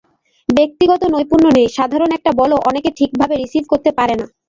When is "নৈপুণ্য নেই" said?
1.13-1.67